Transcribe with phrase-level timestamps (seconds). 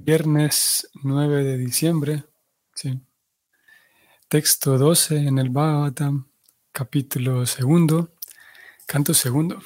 [0.00, 2.24] Viernes 9 de diciembre,
[2.72, 3.00] sí.
[4.28, 6.28] Texto 12 en el Bhagavatam,
[6.70, 8.14] capítulo segundo,
[8.86, 9.60] canto segundo.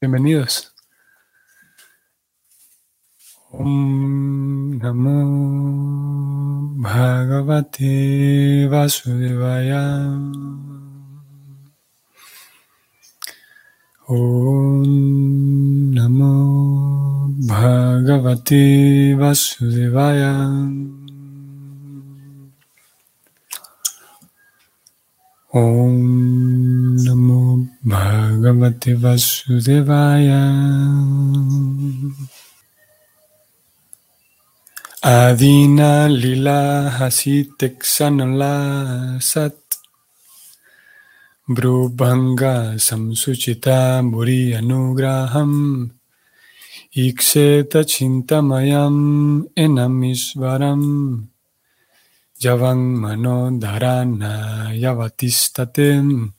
[0.00, 0.74] Bienvenidos.
[3.52, 4.80] Om
[6.82, 10.08] Bhagavate Vasudevaya.
[14.08, 16.95] Om Namo
[17.36, 20.32] Bhagavate Vasudevaya.
[25.52, 30.48] Om Namo Bhagavate Vasudevaya.
[35.04, 39.52] Adina Lila Hasitek Sanala Sat
[41.46, 45.95] Brubhanga Samsuchita Buri Anugraham
[46.96, 51.28] Ikseta Chintamayam Enamisvaram
[52.40, 56.32] Yavan Mano Dharana Yavatistatem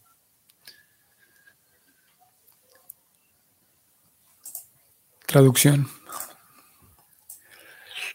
[5.28, 5.88] Traducción.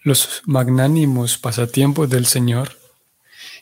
[0.03, 2.77] Los magnánimos pasatiempos del Señor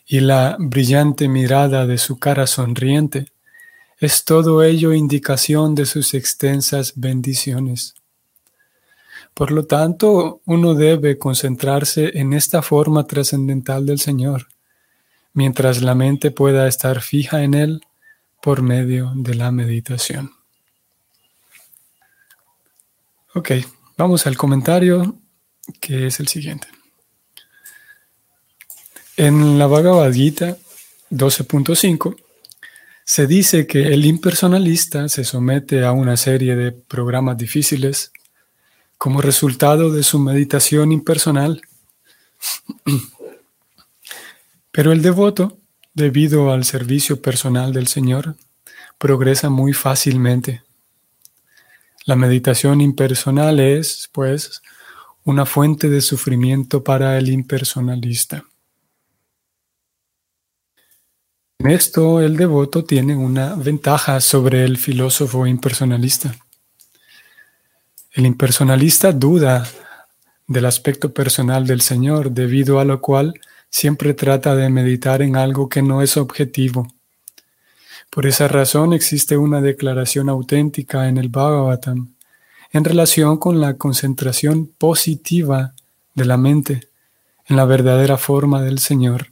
[0.06, 3.30] y la brillante mirada de su cara sonriente,
[3.98, 7.99] es todo ello indicación de sus extensas bendiciones.
[9.34, 14.48] Por lo tanto, uno debe concentrarse en esta forma trascendental del Señor,
[15.32, 17.80] mientras la mente pueda estar fija en Él
[18.42, 20.32] por medio de la meditación.
[23.34, 23.52] Ok,
[23.96, 25.16] vamos al comentario
[25.80, 26.66] que es el siguiente.
[29.16, 30.56] En la Bhagavad Gita
[31.10, 32.16] 12.5
[33.04, 38.12] se dice que el impersonalista se somete a una serie de programas difíciles
[39.00, 41.62] como resultado de su meditación impersonal.
[44.70, 45.56] Pero el devoto,
[45.94, 48.36] debido al servicio personal del Señor,
[48.98, 50.64] progresa muy fácilmente.
[52.04, 54.60] La meditación impersonal es, pues,
[55.24, 58.44] una fuente de sufrimiento para el impersonalista.
[61.58, 66.36] En esto el devoto tiene una ventaja sobre el filósofo impersonalista.
[68.12, 69.68] El impersonalista duda
[70.48, 73.40] del aspecto personal del Señor, debido a lo cual
[73.70, 76.92] siempre trata de meditar en algo que no es objetivo.
[78.10, 82.12] Por esa razón existe una declaración auténtica en el Bhagavatam
[82.72, 85.74] en relación con la concentración positiva
[86.14, 86.88] de la mente
[87.46, 89.28] en la verdadera forma del Señor.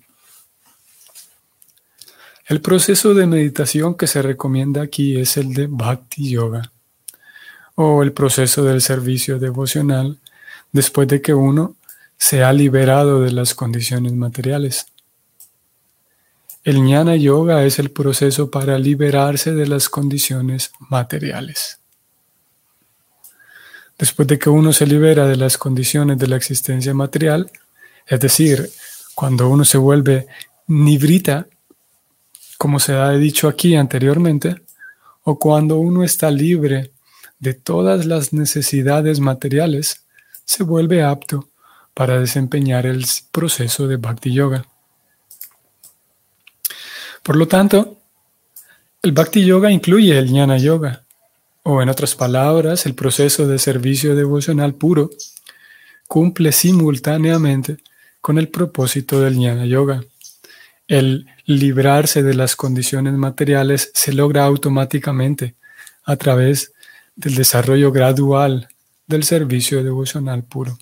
[2.46, 6.70] El proceso de meditación que se recomienda aquí es el de Bhakti Yoga
[7.80, 10.18] o el proceso del servicio devocional
[10.72, 11.76] después de que uno
[12.16, 14.86] se ha liberado de las condiciones materiales.
[16.64, 21.78] El Jnana Yoga es el proceso para liberarse de las condiciones materiales.
[23.96, 27.48] Después de que uno se libera de las condiciones de la existencia material,
[28.08, 28.68] es decir,
[29.14, 30.26] cuando uno se vuelve
[30.66, 31.46] nibrita,
[32.58, 34.62] como se ha dicho aquí anteriormente,
[35.22, 36.90] o cuando uno está libre
[37.38, 40.04] de todas las necesidades materiales,
[40.44, 41.48] se vuelve apto
[41.94, 44.64] para desempeñar el proceso de Bhakti Yoga.
[47.22, 47.98] Por lo tanto,
[49.02, 51.04] el Bhakti Yoga incluye el Jnana Yoga,
[51.62, 55.10] o en otras palabras, el proceso de servicio devocional puro,
[56.06, 57.76] cumple simultáneamente
[58.20, 60.02] con el propósito del Jnana Yoga.
[60.86, 65.54] El librarse de las condiciones materiales se logra automáticamente
[66.04, 66.72] a través
[67.18, 68.68] del desarrollo gradual
[69.06, 70.78] del servicio devocional puro.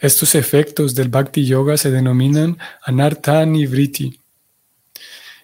[0.00, 4.18] Estos efectos del Bhakti Yoga se denominan Anartha Nivriti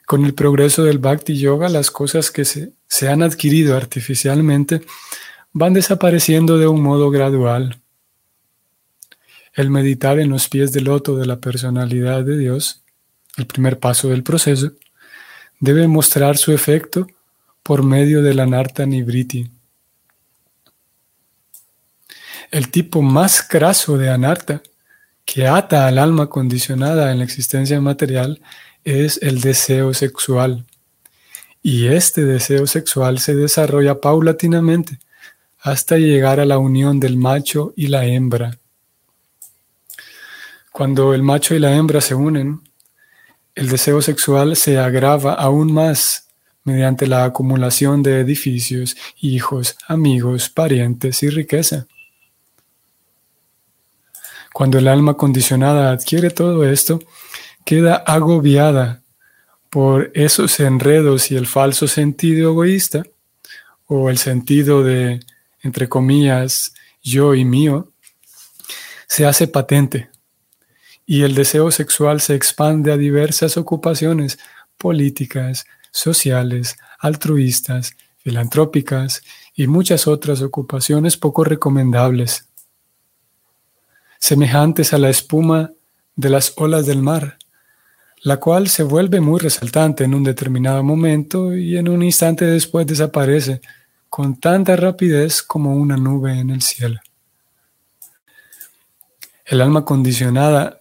[0.06, 4.82] con el progreso del Bhakti Yoga, las cosas que se, se han adquirido artificialmente
[5.52, 7.80] van desapareciendo de un modo gradual.
[9.52, 12.82] El meditar en los pies del loto de la personalidad de Dios,
[13.36, 14.72] el primer paso del proceso,
[15.60, 17.06] debe mostrar su efecto
[17.66, 19.50] por medio de la Narta Nibriti.
[22.52, 24.62] El tipo más craso de anarta
[25.24, 28.40] que ata al alma condicionada en la existencia material
[28.84, 30.64] es el deseo sexual.
[31.60, 35.00] Y este deseo sexual se desarrolla paulatinamente
[35.58, 38.60] hasta llegar a la unión del macho y la hembra.
[40.70, 42.60] Cuando el macho y la hembra se unen,
[43.56, 46.25] el deseo sexual se agrava aún más
[46.66, 51.86] mediante la acumulación de edificios, hijos, amigos, parientes y riqueza.
[54.52, 56.98] Cuando el alma condicionada adquiere todo esto,
[57.64, 59.02] queda agobiada
[59.70, 63.04] por esos enredos y el falso sentido egoísta,
[63.86, 65.20] o el sentido de,
[65.62, 67.92] entre comillas, yo y mío,
[69.06, 70.10] se hace patente
[71.06, 74.40] y el deseo sexual se expande a diversas ocupaciones
[74.76, 75.64] políticas,
[75.96, 79.22] sociales, altruistas, filantrópicas
[79.54, 82.48] y muchas otras ocupaciones poco recomendables,
[84.18, 85.72] semejantes a la espuma
[86.14, 87.38] de las olas del mar,
[88.22, 92.86] la cual se vuelve muy resaltante en un determinado momento y en un instante después
[92.86, 93.60] desaparece
[94.08, 97.00] con tanta rapidez como una nube en el cielo.
[99.44, 100.80] El alma condicionada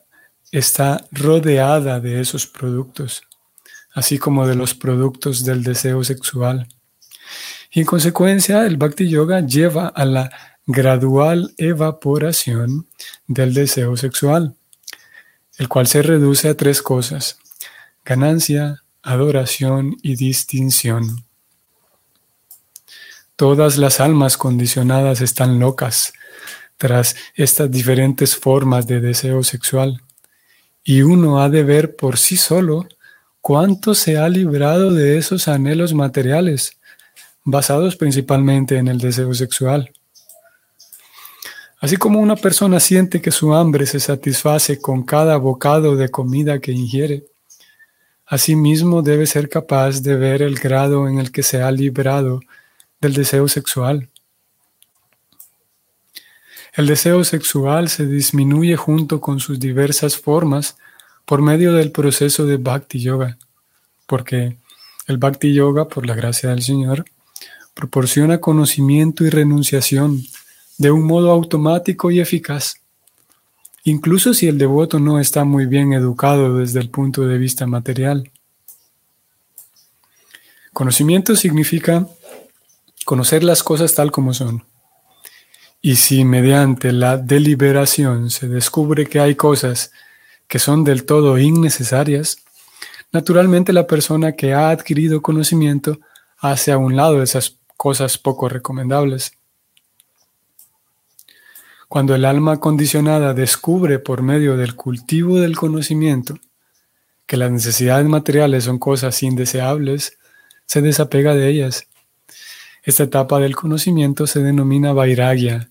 [0.52, 3.22] está rodeada de esos productos,
[3.95, 6.68] así como de los productos del deseo sexual.
[7.71, 10.31] Y en consecuencia, el Bhakti Yoga lleva a la
[10.68, 12.86] gradual evaporación
[13.27, 14.56] del deseo sexual
[15.57, 17.39] el cual se reduce a tres cosas,
[18.03, 21.25] ganancia, adoración y distinción.
[23.36, 26.13] Todas las almas condicionadas están locas
[26.77, 30.01] tras estas diferentes formas de deseo sexual,
[30.83, 32.88] y uno ha de ver por sí solo
[33.45, 36.80] cuánto se ha librado de esos anhelos materiales,
[37.44, 39.92] basados principalmente en el deseo sexual.
[41.80, 46.57] Así como una persona siente que su hambre se satisface con cada bocado de comida
[46.57, 47.27] que ingiere,
[48.25, 52.39] asimismo debe ser capaz de ver el grado en el que se ha librado
[53.00, 54.09] del deseo sexual.
[56.74, 60.77] El deseo sexual se disminuye junto con sus diversas formas
[61.25, 63.38] por medio del proceso de Bhakti Yoga,
[64.06, 64.57] porque
[65.07, 67.06] el Bhakti Yoga, por la gracia del Señor,
[67.74, 70.24] proporciona conocimiento y renunciación
[70.77, 72.75] de un modo automático y eficaz,
[73.83, 78.31] incluso si el devoto no está muy bien educado desde el punto de vista material.
[80.74, 82.07] Conocimiento significa
[83.06, 84.66] conocer las cosas tal como son.
[85.81, 89.92] Y si mediante la deliberación se descubre que hay cosas
[90.47, 92.38] que son del todo innecesarias,
[93.12, 96.00] naturalmente la persona que ha adquirido conocimiento
[96.38, 99.33] hace a un lado esas cosas poco recomendables.
[101.88, 106.36] Cuando el alma condicionada descubre por medio del cultivo del conocimiento
[107.25, 110.18] que las necesidades materiales son cosas indeseables,
[110.65, 111.88] se desapega de ellas.
[112.83, 115.69] Esta etapa del conocimiento se denomina vairagya,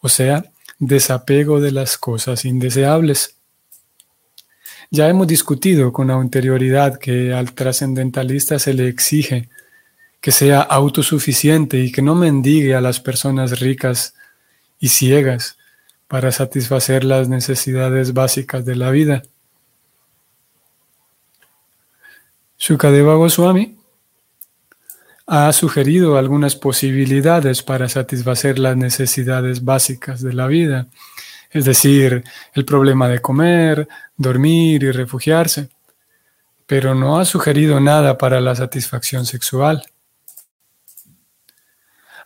[0.00, 0.44] o sea,
[0.78, 3.36] desapego de las cosas indeseables.
[4.94, 9.48] Ya hemos discutido con anterioridad que al trascendentalista se le exige
[10.20, 14.14] que sea autosuficiente y que no mendigue a las personas ricas
[14.78, 15.56] y ciegas
[16.08, 19.22] para satisfacer las necesidades básicas de la vida.
[22.58, 23.78] Shukadeva Goswami
[25.26, 30.88] ha sugerido algunas posibilidades para satisfacer las necesidades básicas de la vida,
[31.50, 32.24] es decir,
[32.54, 33.88] el problema de comer,
[34.22, 35.68] dormir y refugiarse,
[36.66, 39.84] pero no ha sugerido nada para la satisfacción sexual.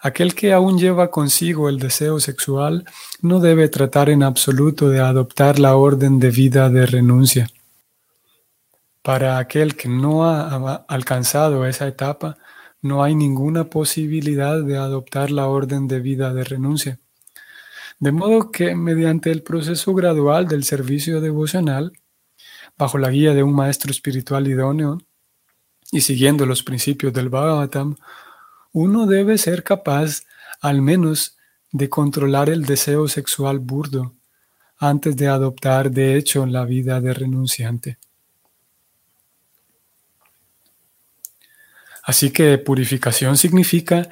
[0.01, 2.85] Aquel que aún lleva consigo el deseo sexual
[3.23, 7.49] no debe tratar en absoluto de adoptar la orden de vida de renuncia.
[9.03, 12.37] Para aquel que no ha alcanzado esa etapa,
[12.83, 17.01] no hay ninguna posibilidad de adoptar la orden de vida de renuncia.
[17.99, 21.93] De modo que mediante el proceso gradual del servicio devocional,
[22.77, 24.99] bajo la guía de un maestro espiritual idóneo
[25.91, 27.97] y siguiendo los principios del Bhagavatam,
[28.73, 30.25] uno debe ser capaz
[30.61, 31.39] al menos
[31.73, 34.15] de controlar el deseo sexual burdo
[34.79, 37.99] antes de adoptar de hecho la vida de renunciante.
[42.03, 44.09] Así que purificación significa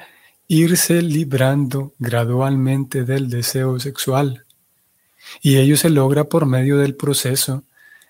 [0.47, 4.45] irse librando gradualmente del deseo sexual.
[5.41, 7.63] Y ello se logra por medio del proceso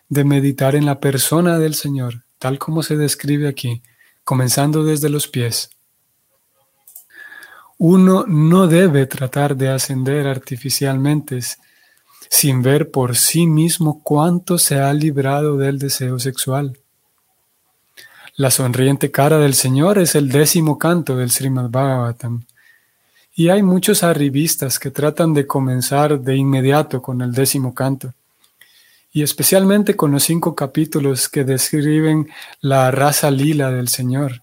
[0.10, 3.82] de meditar en la persona del Señor, tal como se describe aquí,
[4.24, 5.70] comenzando desde los pies
[7.78, 11.40] uno no debe tratar de ascender artificialmente
[12.30, 16.80] sin ver por sí mismo cuánto se ha librado del deseo sexual.
[18.38, 22.44] La sonriente cara del Señor es el décimo canto del Srimad Bhagavatam.
[23.34, 28.14] Y hay muchos arribistas que tratan de comenzar de inmediato con el décimo canto,
[29.14, 32.28] y especialmente con los cinco capítulos que describen
[32.60, 34.42] la raza lila del Señor.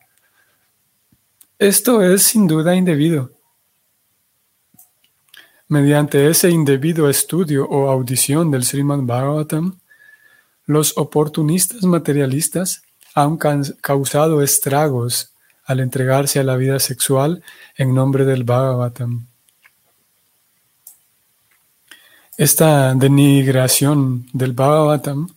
[1.59, 3.31] Esto es sin duda indebido.
[5.69, 9.79] mediante ese indebido estudio o audición del Srimad Bhagavatam,
[10.67, 12.83] los oportunistas materialistas
[13.15, 15.31] han causado estragos
[15.65, 17.43] al entregarse a la vida sexual
[17.77, 19.27] en nombre del Bhagavatam.
[22.37, 25.29] Esta denigración del Bhagavatam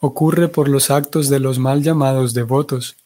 [0.00, 2.96] ocurre por los actos de los mal llamados devotos.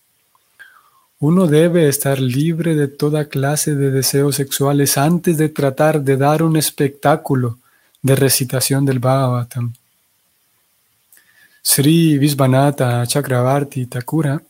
[1.19, 6.43] Uno debe estar libre de toda clase de deseos sexuales antes de tratar de dar
[6.43, 7.59] un espectáculo
[8.03, 9.73] de recitación del Bhagavatam.
[11.71, 14.41] Sri Visvanatha Chakravarti Thakura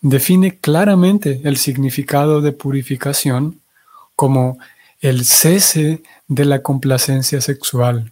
[0.00, 3.60] define claramente el significado de purificación
[4.16, 4.58] como
[5.00, 8.10] el cese de la complacencia sexual.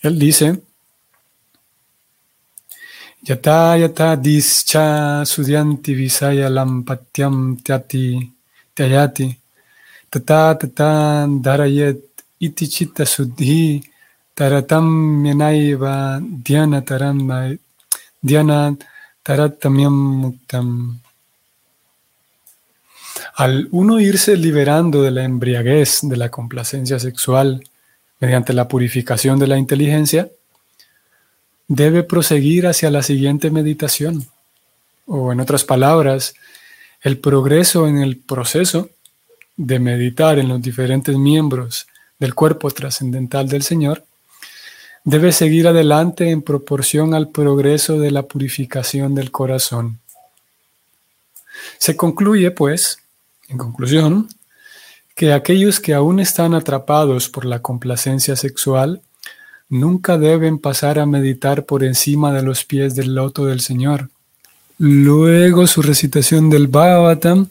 [0.00, 0.62] Él dice,
[3.22, 8.32] Yata yata discha sudyanti visaya lampatyam tyati
[8.74, 9.28] tyayati
[10.08, 12.00] tata tata darayet
[12.40, 13.92] iti chitta suddhi
[14.34, 17.58] taratam yanaiva dhyana taram
[18.22, 18.76] dhyana
[19.22, 20.38] taratamyam.
[23.36, 27.64] Al uno irse liberando de la embriaguez, de la complacencia sexual,
[28.20, 30.28] mediante la purificación de la inteligencia,
[31.66, 34.26] debe proseguir hacia la siguiente meditación.
[35.06, 36.34] O en otras palabras,
[37.02, 38.90] el progreso en el proceso
[39.56, 41.86] de meditar en los diferentes miembros
[42.18, 44.04] del cuerpo trascendental del Señor
[45.04, 50.00] debe seguir adelante en proporción al progreso de la purificación del corazón.
[51.78, 52.98] Se concluye, pues,
[53.48, 54.28] en conclusión,
[55.14, 59.02] que aquellos que aún están atrapados por la complacencia sexual
[59.68, 64.08] nunca deben pasar a meditar por encima de los pies del loto del Señor.
[64.78, 67.48] Luego su recitación del Bhagavatam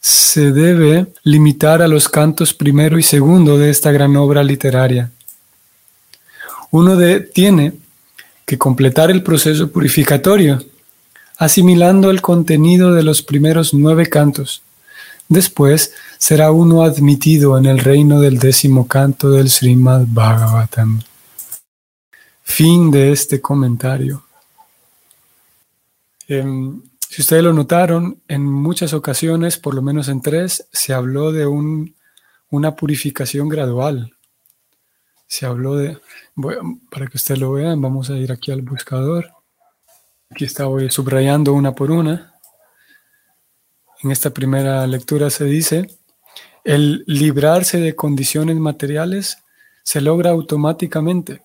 [0.00, 5.10] se debe limitar a los cantos primero y segundo de esta gran obra literaria.
[6.70, 7.74] Uno de, tiene
[8.44, 10.62] que completar el proceso purificatorio,
[11.36, 14.62] asimilando el contenido de los primeros nueve cantos.
[15.28, 21.00] Después será uno admitido en el reino del décimo canto del Srimad Bhagavatam.
[22.42, 24.24] Fin de este comentario.
[26.26, 31.32] Em, si ustedes lo notaron, en muchas ocasiones, por lo menos en tres, se habló
[31.32, 34.14] de una purificación gradual.
[35.28, 35.98] Se habló de,
[36.90, 39.30] para que ustedes lo vean, vamos a ir aquí al buscador.
[40.30, 42.34] Aquí estaba subrayando una por una.
[44.02, 45.98] En esta primera lectura se dice,
[46.64, 49.38] el librarse de condiciones materiales
[49.82, 51.42] se logra automáticamente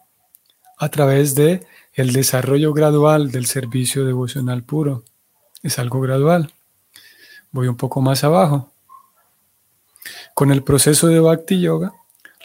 [0.77, 5.03] a través de el desarrollo gradual del servicio devocional puro.
[5.61, 6.53] Es algo gradual.
[7.51, 8.71] Voy un poco más abajo.
[10.33, 11.93] Con el proceso de Bhakti Yoga,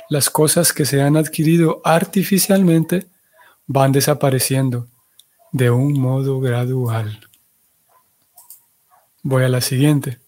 [0.08, 3.06] las cosas que se han adquirido artificialmente
[3.66, 4.88] van desapareciendo
[5.52, 7.20] de un modo gradual.
[9.22, 10.18] Voy a la siguiente.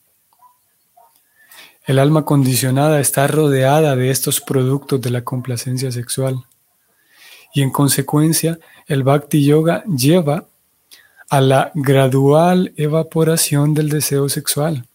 [1.87, 6.45] El alma condicionada está rodeada de estos productos de la complacencia sexual
[7.55, 10.47] y en consecuencia el bhakti yoga lleva
[11.31, 14.87] a la gradual evaporación del deseo sexual.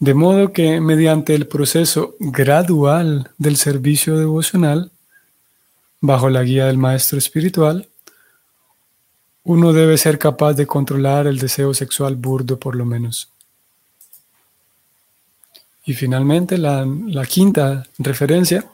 [0.00, 4.90] De modo que mediante el proceso gradual del servicio devocional,
[6.00, 7.88] bajo la guía del maestro espiritual,
[9.44, 13.30] uno debe ser capaz de controlar el deseo sexual burdo por lo menos.
[15.84, 16.86] Y finalmente la,
[17.28, 18.64] quinta referencia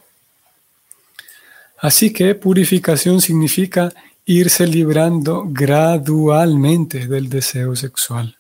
[1.79, 3.93] Así que purificación significa
[4.25, 8.36] irse librando gradualmente del deseo sexual.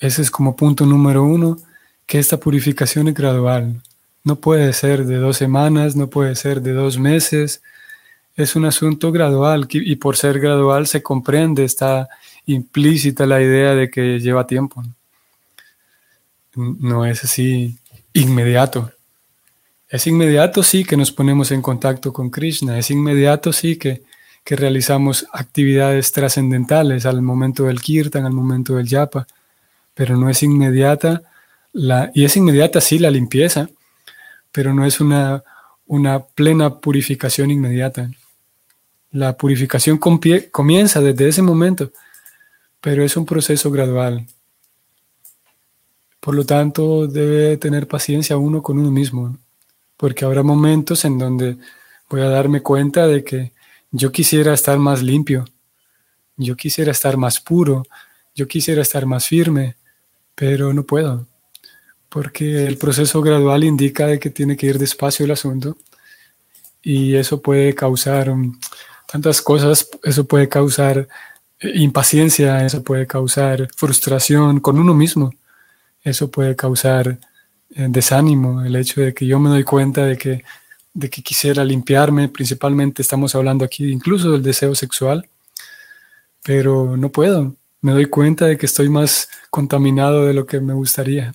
[0.00, 1.58] Ese es como punto número uno,
[2.06, 3.80] que esta purificación es gradual.
[4.24, 7.62] No puede ser de dos semanas, no puede ser de dos meses.
[8.34, 12.08] Es un asunto gradual y por ser gradual se comprende, está
[12.46, 14.82] implícita la idea de que lleva tiempo.
[16.54, 17.78] No es así
[18.12, 18.90] inmediato.
[19.88, 22.78] Es inmediato, sí, que nos ponemos en contacto con Krishna.
[22.78, 24.02] Es inmediato, sí, que,
[24.46, 29.28] realizamos actividades trascendentales al momento del kirtan, al momento del yapa.
[29.94, 31.22] Pero no es inmediata,
[31.72, 33.68] la, y es inmediata, sí, la limpieza,
[34.52, 35.42] pero no es una,
[35.86, 38.10] una plena purificación inmediata.
[39.12, 41.90] La purificación comienza desde ese momento,
[42.80, 44.26] pero es un proceso gradual.
[46.20, 49.36] Por lo tanto, debe tener paciencia uno con uno mismo
[50.00, 51.58] porque habrá momentos en donde
[52.08, 53.52] voy a darme cuenta de que
[53.90, 55.44] yo quisiera estar más limpio,
[56.38, 57.82] yo quisiera estar más puro,
[58.34, 59.76] yo quisiera estar más firme,
[60.40, 61.26] pero no puedo,
[62.08, 65.76] porque el proceso gradual indica de que tiene que ir despacio el asunto
[66.82, 68.58] y eso puede causar um,
[69.06, 71.06] tantas cosas, eso puede causar
[71.60, 75.30] eh, impaciencia, eso puede causar frustración con uno mismo,
[76.02, 77.18] eso puede causar
[77.76, 80.42] eh, desánimo, el hecho de que yo me doy cuenta de que,
[80.94, 85.28] de que quisiera limpiarme, principalmente estamos hablando aquí incluso del deseo sexual,
[86.42, 90.74] pero no puedo, me doy cuenta de que estoy más contaminado de lo que me
[90.74, 91.34] gustaría.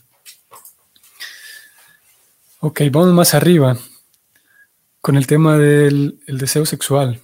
[2.59, 3.77] Ok, vamos más arriba
[5.01, 7.21] con el tema del deseo sexual.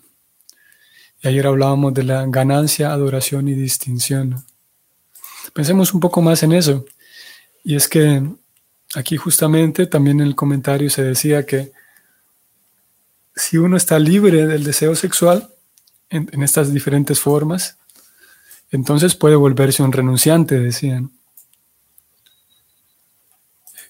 [1.21, 4.43] Y ayer hablábamos de la ganancia, adoración y distinción.
[5.53, 6.85] Pensemos un poco más en eso.
[7.63, 8.23] Y es que
[8.95, 11.71] aquí justamente también en el comentario se decía que
[13.35, 15.53] si uno está libre del deseo sexual
[16.09, 17.77] en, en estas diferentes formas,
[18.71, 21.11] entonces puede volverse un renunciante, decían.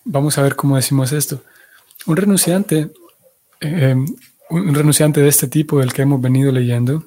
[0.04, 1.44] Vamos a ver cómo decimos esto.
[2.08, 2.90] Un renunciante,
[3.60, 3.96] eh,
[4.50, 7.06] un renunciante de este tipo del que hemos venido leyendo,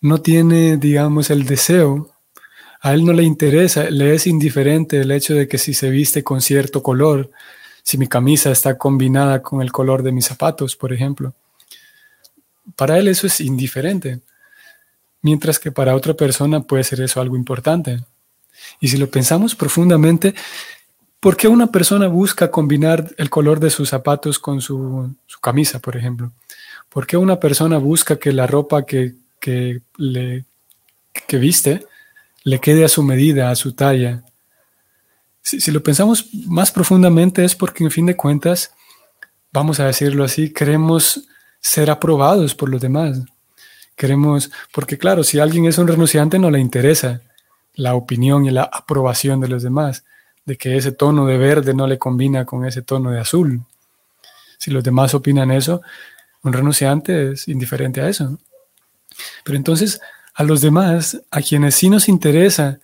[0.00, 2.12] no tiene, digamos, el deseo,
[2.80, 6.22] a él no le interesa, le es indiferente el hecho de que si se viste
[6.22, 7.32] con cierto color,
[7.82, 11.34] si mi camisa está combinada con el color de mis zapatos, por ejemplo.
[12.76, 14.20] Para él eso es indiferente
[15.26, 18.04] mientras que para otra persona puede ser eso algo importante.
[18.80, 20.36] Y si lo pensamos profundamente,
[21.18, 25.96] ¿por qué una persona busca combinar el color de sus zapatos con su, camisa, por
[25.96, 26.30] ejemplo?
[26.88, 29.16] ¿Por qué una persona busca que la ropa que,
[29.96, 30.44] le,
[31.26, 31.84] que viste
[32.44, 34.22] le quede a su medida, a su talla?
[35.42, 38.70] Si lo pensamos más profundamente es porque en fin de cuentas,
[39.52, 41.26] vamos a decirlo así, queremos
[41.60, 43.22] ser aprobados por los demás.
[43.96, 47.22] Queremos, porque claro, si alguien es un renunciante no le interesa
[47.74, 50.04] la opinión y la aprobación de los demás,
[50.44, 53.62] de que ese tono de verde no le combina con ese tono de azul.
[54.58, 55.82] Si los demás opinan eso,
[56.42, 58.38] un renunciante es indiferente a eso.
[59.44, 60.00] Pero entonces,
[60.34, 62.78] a los demás, a quienes sí nos interesa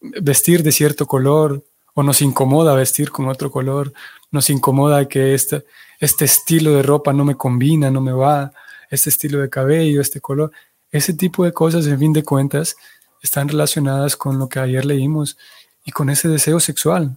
[0.00, 1.62] vestir de cierto color,
[1.98, 3.92] o nos incomoda vestir con otro color,
[4.30, 5.64] nos incomoda que este,
[5.98, 8.52] este estilo de ropa no me combina, no me va,
[8.90, 10.52] este estilo de cabello, este color.
[10.90, 12.76] Ese tipo de cosas, en fin de cuentas,
[13.22, 15.36] están relacionadas con lo que ayer leímos
[15.84, 17.16] y con ese deseo sexual.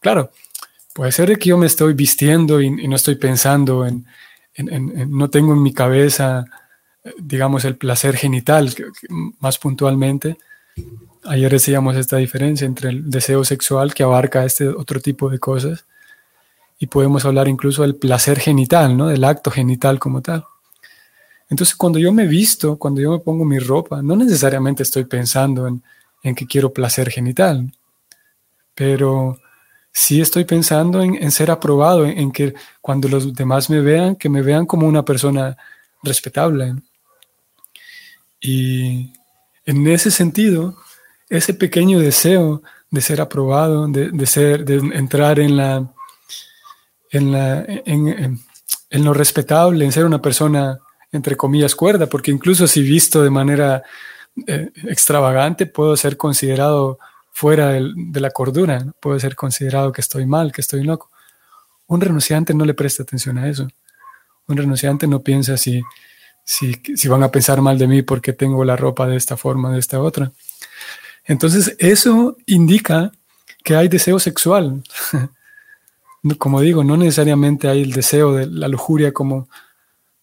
[0.00, 0.30] claro,
[0.94, 4.06] puede ser que yo me estoy vistiendo y, no estoy pensando en,
[5.08, 6.44] no tengo en mi cabeza,
[7.18, 8.74] digamos, el placer genital,
[9.38, 10.38] más puntualmente.
[11.24, 15.84] Ayer decíamos esta diferencia entre el deseo sexual que abarca este otro tipo de cosas
[16.78, 19.08] y podemos hablar incluso del placer genital, ¿no?
[19.08, 20.44] Del acto genital como tal.
[21.50, 25.66] Entonces, cuando yo me visto, cuando yo me pongo mi ropa, no necesariamente estoy pensando
[25.66, 25.82] en,
[26.34, 27.72] que quiero placer genital,
[28.74, 29.38] pero
[29.92, 34.42] sí estoy pensando en, ser aprobado, en, que cuando los demás me vean, que me
[34.42, 35.56] vean como una persona
[36.02, 36.74] respetable.
[38.40, 39.10] Y
[39.64, 40.76] en ese sentido,
[41.30, 45.88] ese pequeño deseo de ser aprobado, de ser, de entrar en la,
[47.10, 48.38] en,
[48.90, 50.78] lo respetable, en ser una persona,
[51.12, 53.82] entre comillas, cuerda, porque incluso si visto de manera
[54.46, 56.98] eh, extravagante, puedo ser considerado
[57.32, 61.10] fuera de la cordura, puedo ser considerado que estoy mal, que estoy loco.
[61.86, 63.68] Un renunciante no le presta atención a eso.
[64.46, 65.82] Un renunciante no piensa si,
[66.44, 69.70] si, si van a pensar mal de mí porque tengo la ropa de esta forma,
[69.70, 70.32] de esta otra.
[71.24, 73.12] Entonces, eso indica
[73.62, 74.82] que hay deseo sexual.
[76.38, 79.48] como digo, no necesariamente hay el deseo de la lujuria como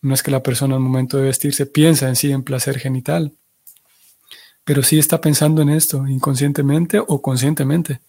[0.02, 3.34] no es que la persona al momento de vestirse piensa en sí en placer genital,
[4.64, 8.02] pero sí está pensando en esto inconscientemente o conscientemente,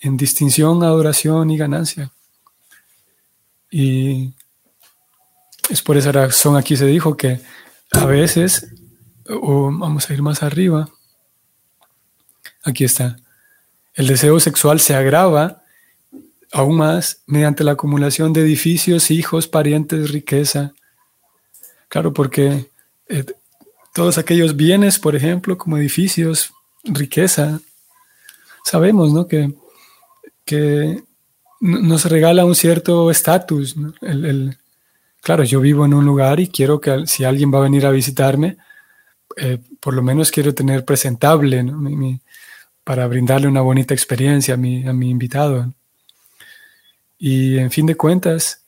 [0.00, 2.12] en distinción, adoración y ganancia.
[3.70, 4.34] Y
[5.68, 7.40] es por esa razón aquí se dijo que
[7.90, 8.68] a veces,
[9.28, 10.88] o vamos a ir más arriba,
[12.62, 13.16] aquí está,
[13.94, 15.64] el deseo sexual se agrava
[16.52, 20.72] Aún más, mediante la acumulación de edificios, hijos, parientes, riqueza.
[21.88, 22.70] Claro, porque
[23.08, 23.24] eh,
[23.92, 26.52] todos aquellos bienes, por ejemplo, como edificios,
[26.84, 27.60] riqueza,
[28.64, 29.26] sabemos ¿no?
[29.26, 29.54] que,
[30.44, 31.02] que
[31.60, 33.76] nos regala un cierto estatus.
[35.22, 37.90] claro, yo vivo en un lugar y quiero que si alguien va a venir a
[37.90, 38.56] visitarme,
[39.36, 41.64] eh, por lo menos quiero tener presentable
[42.84, 45.74] para brindarle una bonita experiencia a mi, a mi invitado.
[47.18, 48.62] Y en fin de cuentas,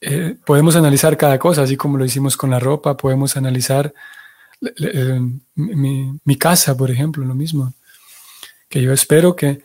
[0.00, 3.94] eh, podemos analizar cada cosa, así como lo hicimos con la ropa, podemos analizar
[5.54, 7.72] mi, casa, por ejemplo, lo mismo.
[8.68, 9.62] Que yo espero que,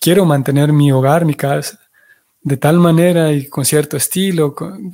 [0.00, 1.78] quiero mantener mi hogar, mi casa,
[2.42, 4.90] de tal manera y con cierto estilo, con,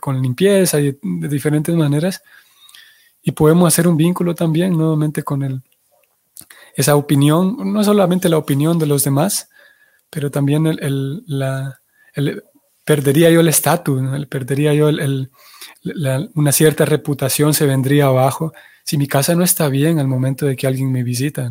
[0.00, 2.22] con limpieza y de diferentes maneras.
[3.22, 5.62] Y podemos hacer un vínculo también nuevamente con el,
[6.74, 9.50] esa opinión, no solamente la opinión de los demás,
[10.08, 11.80] pero también el, la,
[12.84, 14.88] perdería yo el estatus, perdería yo
[16.34, 18.52] una cierta reputación se vendría abajo
[18.84, 21.50] si mi casa no está bien al momento de que alguien me visita.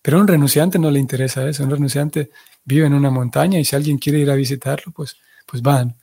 [0.00, 1.64] Pero a un renunciante no le interesa eso.
[1.64, 2.30] Un renunciante
[2.64, 5.96] vive en una montaña y si alguien quiere ir a visitarlo, pues, pues van.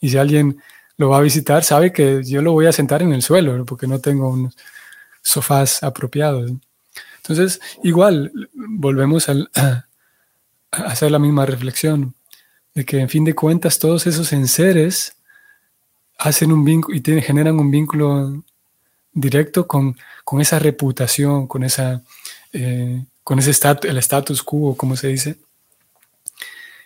[0.00, 0.58] Y si alguien
[0.96, 3.86] lo va a visitar, sabe que yo lo voy a sentar en el suelo porque
[3.86, 4.56] no tengo unos
[5.22, 6.52] sofás apropiados.
[7.16, 9.86] Entonces, igual, volvemos a
[10.70, 12.14] hacer la misma reflexión
[12.76, 15.16] de que en fin de cuentas todos esos enseres
[16.18, 18.44] hacen un vínculo y generan un vínculo
[19.12, 22.02] directo con, con esa reputación, con esa
[22.52, 23.50] eh, con ese
[23.82, 25.36] el status quo, como se dice,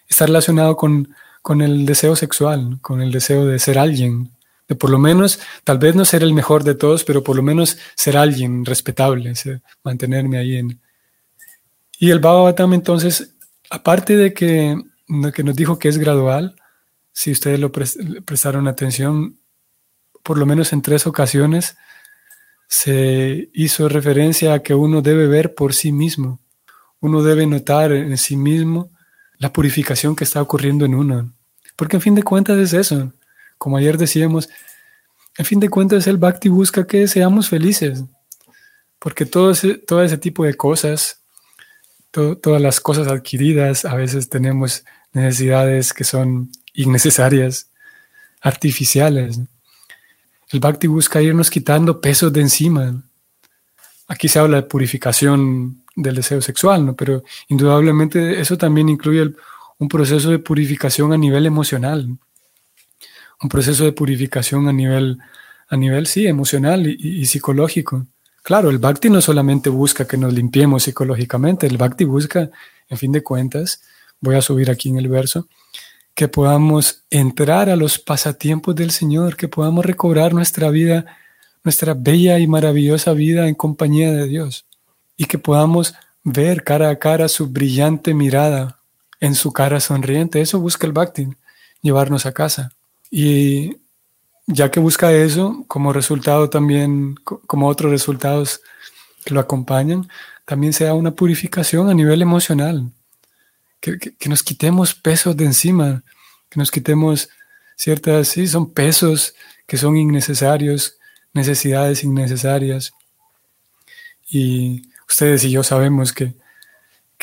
[0.08, 4.30] está relacionado con, con el deseo sexual, con el deseo de ser alguien,
[4.68, 7.42] de por lo menos, tal vez no ser el mejor de todos, pero por lo
[7.42, 9.34] menos ser alguien respetable,
[9.82, 10.80] mantenerme ahí en...
[11.98, 13.34] Y el Bhagavatam entonces,
[13.68, 14.80] aparte de que,
[15.34, 16.56] que nos dijo que es gradual,
[17.12, 19.38] si ustedes lo prestaron atención,
[20.22, 21.76] por lo menos en tres ocasiones,
[22.68, 26.40] se hizo referencia a que uno debe ver por sí mismo,
[27.00, 28.90] uno debe notar en sí mismo
[29.38, 31.32] la purificación que está ocurriendo en uno.
[31.74, 33.12] Porque en fin de cuentas es eso.
[33.58, 34.50] Como ayer decíamos,
[35.36, 38.04] en fin de cuentas el Bhakti busca que seamos felices.
[38.98, 41.22] Porque todo ese, tipo de cosas,
[42.10, 47.70] todas las cosas adquiridas, a veces tenemos necesidades que son innecesarias,
[48.40, 49.40] artificiales.
[50.50, 53.02] El Bhakti busca irnos quitando pesos de encima.
[54.08, 56.96] Aquí se habla de purificación del deseo sexual, ¿no?
[56.96, 59.32] pero indudablemente eso también incluye
[59.78, 62.08] un proceso de purificación a nivel emocional,
[63.42, 65.18] un proceso de purificación a nivel,
[65.68, 68.06] a nivel sí, emocional y, y psicológico.
[68.42, 72.50] Claro, el Bhakti no solamente busca que nos limpiemos psicológicamente, el Bhakti busca,
[72.88, 73.82] en fin de cuentas,
[74.20, 75.48] voy a subir aquí en el verso,
[76.14, 81.06] que podamos entrar a los pasatiempos del Señor, que podamos recobrar nuestra vida,
[81.64, 84.66] nuestra bella y maravillosa vida en compañía de Dios,
[85.16, 88.78] y que podamos ver cara a cara su brillante mirada
[89.20, 90.40] en su cara sonriente.
[90.40, 91.28] Eso busca el Bhakti,
[91.82, 92.72] llevarnos a casa.
[93.10, 93.76] Y
[94.46, 98.60] ya que busca eso, como resultado también, como otros resultados
[99.24, 100.08] que lo acompañan,
[100.44, 102.90] también sea una purificación a nivel emocional
[103.80, 106.02] que, nos quitemos pesos de encima,
[106.48, 107.28] que nos quitemos
[107.76, 109.34] ciertas, sí, son pesos
[109.66, 110.96] que son innecesarios,
[111.32, 112.92] necesidades innecesarias.
[114.28, 116.34] Y ustedes y yo sabemos que,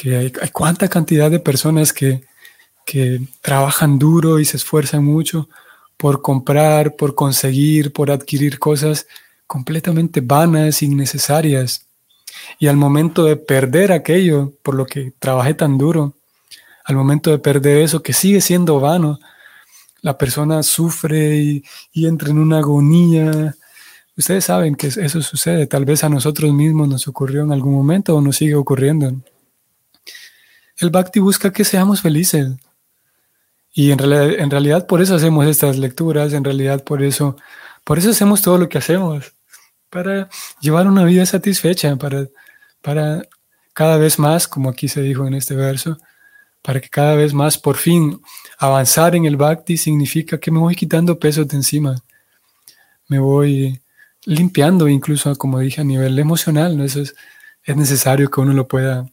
[0.03, 2.23] hay, hay, cuánta cantidad de personas que,
[2.85, 5.49] que trabajan duro y se esfuerzan mucho
[5.97, 9.07] por comprar, por conseguir, por adquirir cosas
[9.47, 11.85] completamente vanas, innecesarias.
[12.59, 16.16] Y al momento de perder aquello por lo que trabajé tan duro,
[16.87, 19.19] al momento de perder eso, que sigue siendo vano,
[20.01, 21.63] la persona sufre y,
[22.07, 23.55] entra en una agonía.
[24.15, 28.15] Ustedes saben que eso sucede, tal vez a nosotros mismos nos ocurrió en algún momento
[28.15, 29.11] o nos sigue ocurriendo.
[30.77, 32.55] El Bhakti busca que seamos felices.
[33.73, 37.35] Y en realidad, en realidad por eso hacemos estas lecturas, en realidad por eso,
[37.83, 39.33] por eso hacemos todo lo que hacemos,
[39.89, 40.29] para
[40.61, 42.27] llevar una vida satisfecha, para,
[42.81, 43.23] para
[43.73, 45.97] cada vez más, como aquí se dijo en este verso,
[46.67, 48.21] para que cada vez más, por fin,
[48.57, 51.95] avanzar en el bhakti significa que me voy quitando pesos de encima,
[53.07, 53.79] me voy
[54.25, 56.77] limpiando incluso, como dije, a nivel emocional.
[56.81, 57.15] Eso es,
[57.63, 59.09] es necesario que uno lo pueda,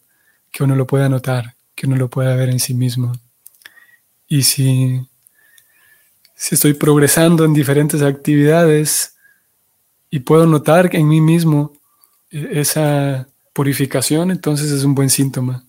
[0.51, 3.12] que uno lo pueda notar, que uno lo pueda ver en sí mismo.
[4.27, 5.01] Y si,
[6.35, 9.14] si estoy progresando en diferentes actividades
[10.11, 11.73] y puedo notar en mí mismo
[12.33, 15.64] eh, esa purificación, entonces es un buen síntoma.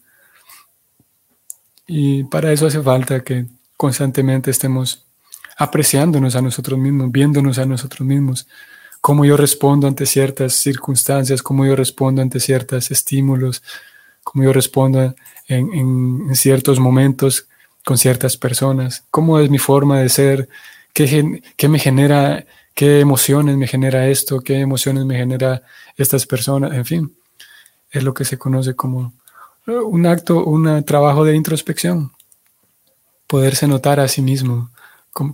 [1.88, 3.46] Y para eso hace falta que
[3.78, 5.06] constantemente estemos
[5.58, 8.48] apreciándonos a nosotros mismos, viéndonos a nosotros mismos,
[9.02, 13.64] cómo yo respondo ante ciertas circunstancias, cómo yo respondo ante ciertos estímulos,
[14.24, 15.16] cómo yo respondo
[15.48, 17.48] en, ciertos momentos
[17.86, 20.50] con ciertas personas, cómo es mi forma de ser,
[20.92, 25.62] qué, qué me genera, qué emociones me genera esto, qué emociones me genera
[25.96, 27.16] estas personas, en fin,
[27.92, 29.14] es lo que se conoce como
[29.68, 32.12] un acto, un trabajo de introspección,
[33.28, 34.70] poderse notar a sí mismo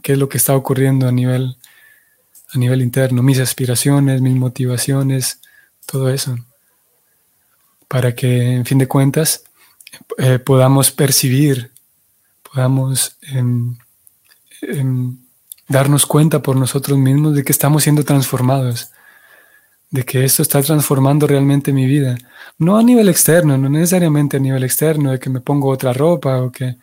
[0.04, 1.58] qué es lo que está ocurriendo a nivel,
[2.54, 5.41] a nivel interno, mis aspiraciones, mis motivaciones,
[5.86, 6.38] todo eso,
[7.88, 9.44] para que en fin de cuentas
[10.17, 11.72] eh, podamos percibir,
[12.44, 13.76] podamos em,
[14.62, 15.17] em,
[15.67, 18.91] darnos cuenta por nosotros mismos de que estamos siendo transformados,
[19.92, 22.18] de que esto está transformando realmente mi vida.
[22.58, 26.42] No a nivel externo, no necesariamente a nivel externo, de que me pongo otra ropa
[26.42, 26.78] o que,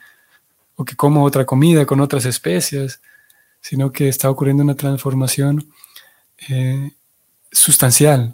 [0.77, 3.01] o que como otra comida con otras especias,
[3.61, 5.73] sino que está ocurriendo una transformación
[6.49, 6.93] eh,
[7.51, 8.33] sustancial,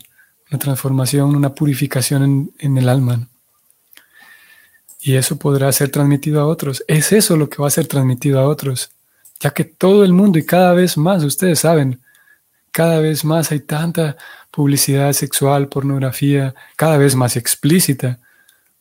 [0.50, 3.28] una transformación, una purificación en, el alma.
[5.00, 6.84] Y eso podrá ser transmitido a otros.
[6.88, 8.90] Es eso lo que va a ser transmitido a otros,
[9.38, 12.00] ya que todo el mundo y cada vez más, ustedes saben,
[12.70, 14.16] cada vez más hay tanta
[14.54, 18.20] publicidad sexual, pornografía, cada vez más explícita.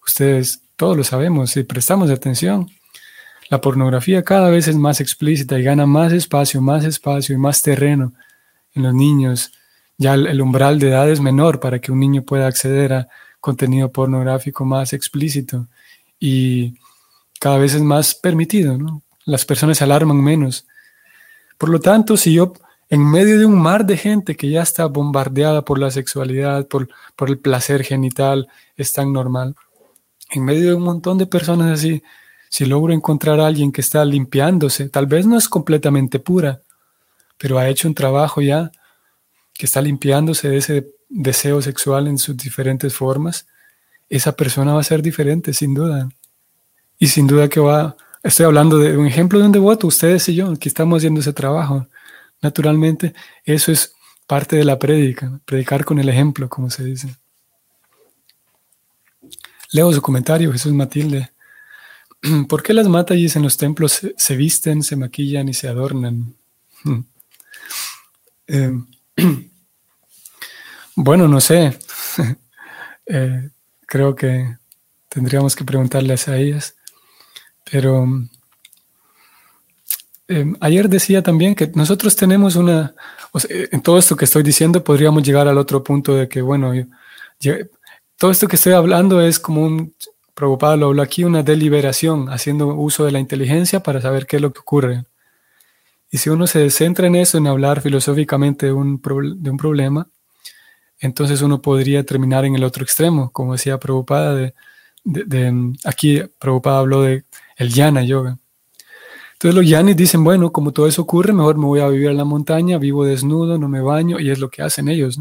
[0.06, 2.70] Ustedes todos lo sabemos si prestamos atención.
[3.50, 7.62] La pornografía cada vez es más explícita y gana más espacio, más espacio y más
[7.62, 8.14] terreno
[8.76, 9.52] en los niños,
[9.98, 13.08] ya el, umbral de edad es menor para que un niño pueda acceder a
[13.40, 15.68] contenido pornográfico más explícito
[16.20, 16.76] y
[17.40, 18.78] cada vez es más permitido,
[19.26, 20.66] Las personas se alarman menos.
[21.58, 22.54] Por lo tanto, si yo
[22.90, 26.88] en medio de un mar de gente que ya está bombardeada por la sexualidad, por,
[27.28, 29.56] el placer genital, es tan normal,
[30.32, 32.04] en medio de un montón de personas así,
[32.50, 36.62] si logro encontrar a alguien que está limpiándose, tal vez no es completamente pura,
[37.38, 38.72] pero ha hecho un trabajo ya
[39.54, 43.48] que está limpiándose de ese deseo sexual en sus diferentes formas,
[44.10, 46.10] esa persona va a ser diferente, sin duda.
[47.00, 50.36] Y sin duda que va, estoy hablando de un ejemplo de un devoto, ustedes y
[50.36, 51.88] yo, que estamos haciendo ese trabajo.
[52.44, 53.14] Naturalmente,
[53.46, 53.96] eso es
[54.28, 57.16] parte de la prédica, predicar con el ejemplo, como se dice.
[59.72, 61.32] Leo su comentario, Jesús Matilde.
[62.50, 66.36] ¿Por qué las matallis en los templos se, visten, se maquillan y se adornan?
[68.48, 68.72] eh,
[70.96, 71.78] bueno, no sé.
[73.06, 73.50] Eh,
[73.86, 74.58] creo que
[75.10, 76.78] tendríamos que preguntarles a ellas.
[77.70, 78.08] Pero
[80.36, 82.94] em, ayer decía también que nosotros tenemos una,
[83.50, 86.74] en todo esto que estoy diciendo podríamos llegar al otro punto de que, bueno,
[88.18, 89.94] todo esto que estoy hablando es como un,
[90.34, 94.42] preocupado lo hablo aquí, una deliberación, haciendo uso de la inteligencia para saber qué es
[94.42, 95.06] lo que ocurre.
[96.10, 99.02] Y si uno se centra en eso, en hablar filosóficamente de un,
[99.38, 100.08] de un problema,
[101.00, 104.54] entonces uno podría terminar en el otro extremo, como decía Prabhupada, de,
[105.04, 107.26] de, aquí Prabhupada habló de
[107.58, 108.38] el yana yoga.
[109.44, 112.16] Entonces los yanis dicen, bueno, como todo eso ocurre, mejor me voy a vivir en
[112.16, 115.20] la montaña, vivo desnudo, no me baño, y es lo que hacen ellos,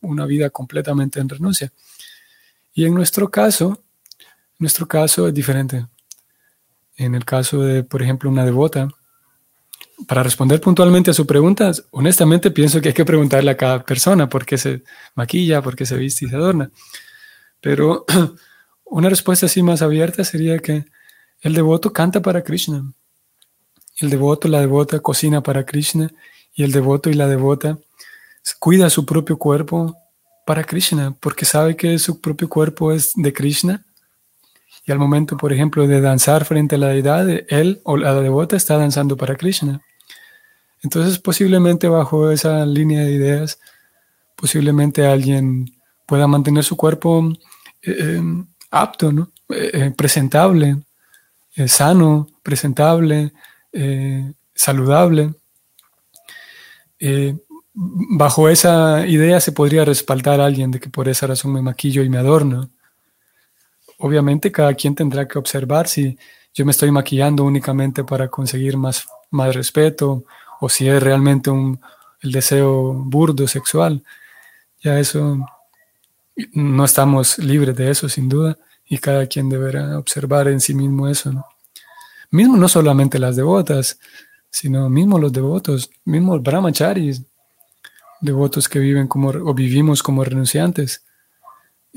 [0.00, 1.70] una vida completamente en renuncia.
[2.72, 3.82] Y en nuestro caso,
[4.58, 5.86] nuestro caso es diferente.
[6.96, 8.88] En el caso de, por ejemplo, una devota,
[10.08, 14.30] para responder puntualmente a su pregunta, honestamente pienso que hay que preguntarle a cada persona
[14.30, 14.82] por qué se
[15.14, 16.70] maquilla, por qué se viste y se adorna.
[17.60, 18.06] Pero
[18.86, 20.86] una respuesta así más abierta sería que
[21.42, 22.82] el devoto canta para Krishna.
[23.96, 26.10] El devoto, la devota cocina para Krishna
[26.54, 27.78] y el devoto y la devota
[28.58, 29.96] cuida su propio cuerpo
[30.46, 33.84] para Krishna porque sabe que su propio cuerpo es de Krishna
[34.86, 38.56] y al momento, por ejemplo, de danzar frente a la deidad, él o la devota
[38.56, 39.80] está danzando para Krishna.
[40.82, 43.58] Entonces, posiblemente bajo esa línea de ideas,
[44.36, 45.74] posiblemente alguien
[46.06, 47.32] pueda mantener su cuerpo
[47.82, 48.22] eh, eh,
[48.70, 49.32] apto, ¿no?
[49.48, 50.76] Eh, presentable,
[51.66, 53.32] sano, presentable,
[54.54, 55.34] saludable.
[57.74, 62.02] bajo esa idea se podría respaldar a alguien de que por esa razón me maquillo
[62.02, 62.70] y me adorno
[63.98, 66.18] obviamente cada quien tendrá que observar si
[66.54, 70.24] yo me estoy maquillando únicamente para conseguir más, más respeto
[70.60, 71.80] o si es realmente un,
[72.20, 74.02] el deseo burdo sexual.
[74.80, 75.38] Ya eso,
[76.52, 81.08] no estamos libres de eso sin duda y cada quien deberá observar en sí mismo
[81.08, 81.44] eso.
[82.30, 83.98] Mismo no solamente las devotas,
[84.50, 87.22] sino mismo los devotos, mismo brahmacharis,
[88.20, 91.06] devotos que viven como o vivimos como renunciantes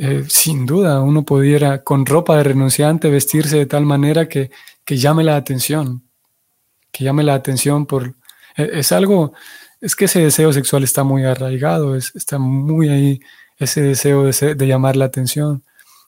[0.01, 4.49] eh, sin duda, uno pudiera con ropa de renunciante vestirse de tal manera que,
[4.87, 6.03] llame la atención,
[6.89, 8.15] que llame la atención por...
[8.55, 9.33] E, es, algo,
[9.81, 13.19] es que ese deseo sexual está muy arraigado, está muy ahí,
[13.57, 15.65] ese deseo de, llamar la atención,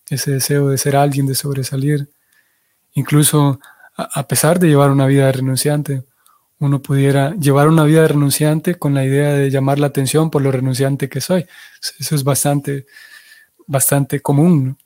[0.10, 2.10] ese deseo de ser alguien, de sobresalir.
[2.94, 3.60] Incluso
[4.12, 6.04] a, pesar de llevar una vida de renunciante,
[6.60, 10.42] uno pudiera llevar una vida de renunciante con la idea de llamar la atención por
[10.42, 11.46] lo renunciante que soy.
[12.00, 12.86] Eso es bastante
[13.72, 14.78] bastante común.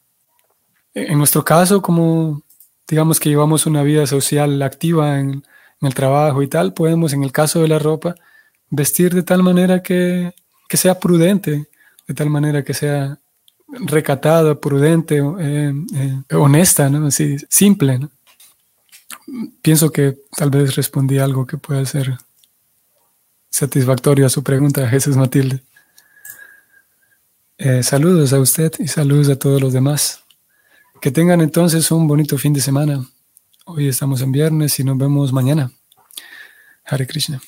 [0.93, 2.43] En nuestro caso, como
[2.87, 5.43] digamos que llevamos una vida social activa en,
[5.81, 8.15] el trabajo y tal, podemos, en el caso de la ropa,
[8.71, 10.33] vestir de tal manera que,
[10.69, 11.67] sea prudente,
[12.07, 13.19] de tal manera que sea
[13.67, 17.05] recatada, prudente, eh, eh, honesta, ¿no?
[17.05, 18.09] Así, simple, ¿no?
[19.61, 22.17] Pienso que tal vez respondí algo que pueda ser
[23.49, 25.63] satisfactorio a su pregunta, Jesús Matilde.
[27.57, 30.23] Eh, saludos a usted y saludos a todos los demás.
[31.01, 33.05] Que tengan entonces un bonito fin de semana.
[33.65, 35.71] Hoy estamos en viernes y nos vemos mañana.
[36.85, 37.41] Hare Krishna.